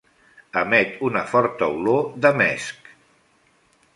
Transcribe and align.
Emet 0.61 0.95
una 1.09 1.21
forta 1.33 1.69
olor 1.75 2.09
de 2.27 2.33
mesc. 2.39 2.91